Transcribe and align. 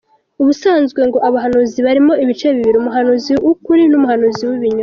Ubusanzwe 0.41 1.01
ngo 1.07 1.17
abahanuzi 1.27 1.79
barimo 1.87 2.13
ibice 2.23 2.47
bibiri, 2.55 2.77
umuhanuzi 2.79 3.31
w’ukuri 3.43 3.83
n’umuhanuzi 3.87 4.43
w’ibinyoma. 4.49 4.79